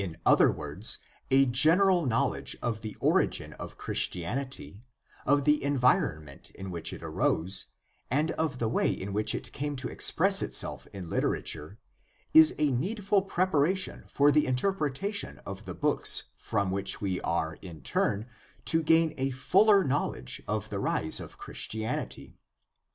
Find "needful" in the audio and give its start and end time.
12.71-13.21